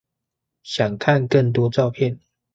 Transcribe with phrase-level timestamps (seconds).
[0.63, 2.19] 想看更多照片